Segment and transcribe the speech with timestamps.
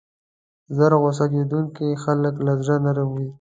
[0.75, 3.27] ژر غصه کېدونکي خلک له زړه نرم وي.